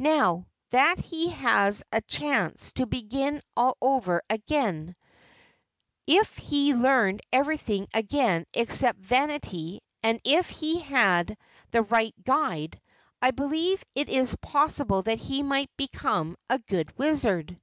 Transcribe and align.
Now 0.00 0.46
that 0.70 0.96
he 0.98 1.28
has 1.28 1.84
a 1.92 2.00
chance 2.00 2.72
to 2.76 2.86
begin 2.86 3.42
all 3.54 3.76
over 3.82 4.22
again, 4.30 4.96
if 6.06 6.34
he 6.38 6.72
learned 6.72 7.20
everything 7.34 7.86
again 7.92 8.46
except 8.54 8.98
vanity 8.98 9.82
and 10.02 10.18
if 10.24 10.48
he 10.48 10.80
had 10.80 11.36
the 11.70 11.82
right 11.82 12.14
guide, 12.24 12.80
I 13.20 13.30
believe 13.30 13.84
it 13.94 14.08
is 14.08 14.34
possible 14.36 15.02
that 15.02 15.18
he 15.18 15.42
might 15.42 15.70
become 15.76 16.38
a 16.48 16.58
good 16.60 16.96
wizard." 16.96 17.60